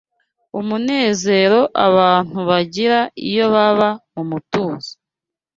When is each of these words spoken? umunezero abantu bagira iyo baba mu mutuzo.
umunezero 0.59 1.59
abantu 1.87 2.37
bagira 2.49 2.99
iyo 3.29 3.45
baba 3.53 3.89
mu 4.13 4.23
mutuzo. 4.29 4.91